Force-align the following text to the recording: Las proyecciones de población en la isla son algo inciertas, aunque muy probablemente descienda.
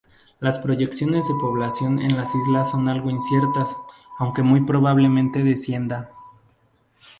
Las 0.39 0.57
proyecciones 0.57 1.27
de 1.27 1.35
población 1.39 1.99
en 1.99 2.17
la 2.17 2.23
isla 2.23 2.63
son 2.63 2.89
algo 2.89 3.11
inciertas, 3.11 3.75
aunque 4.17 4.41
muy 4.41 4.61
probablemente 4.61 5.43
descienda. 5.43 6.09